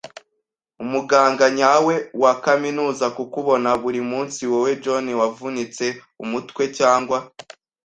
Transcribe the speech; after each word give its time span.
umuganga 0.83 1.45
nyawe 1.57 1.95
wa 2.21 2.33
kaminuza 2.43 3.05
kukubona 3.15 3.69
burimunsi- 3.81 4.41
wowe, 4.51 4.71
John, 4.83 5.05
wavunitse 5.21 5.85
umutwe- 6.23 6.63
cyangwa 6.79 7.17